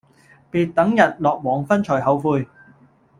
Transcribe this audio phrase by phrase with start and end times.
[0.49, 2.47] 別等日落黃昏才後悔